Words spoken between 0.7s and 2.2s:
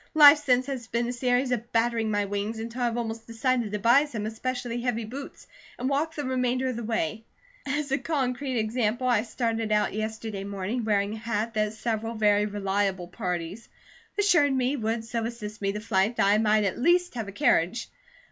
been a series of battering